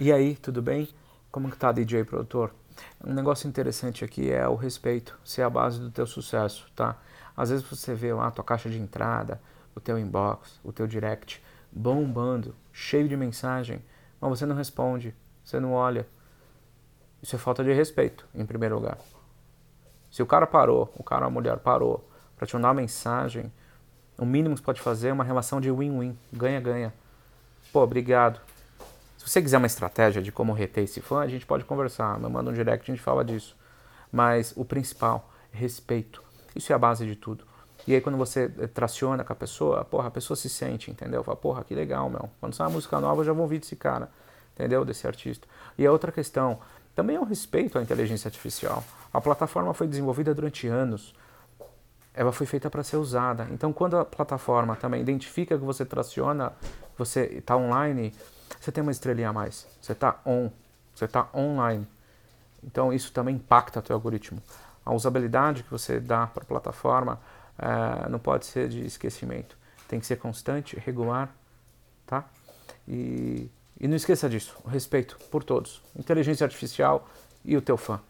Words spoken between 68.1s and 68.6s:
pode